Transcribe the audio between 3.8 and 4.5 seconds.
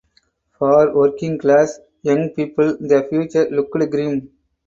grim.